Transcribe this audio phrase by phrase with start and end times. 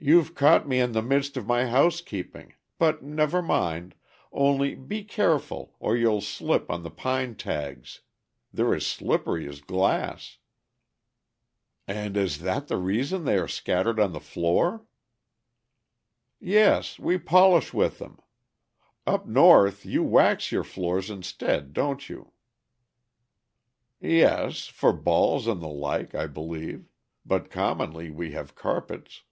[0.00, 3.96] "You've caught me in the midst of my housekeeping, but never mind;
[4.30, 8.02] only be careful, or you'll slip on the pine tags;
[8.52, 10.38] they're as slippery as glass."
[11.88, 14.86] "And is that the reason they are scattered on the floor?"
[16.38, 18.20] "Yes, we polish with them.
[19.04, 22.30] Up North you wax your floors instead, don't you?"
[24.00, 26.86] "Yes, for balls and the like, I believe,
[27.26, 29.24] but commonly we have carpets."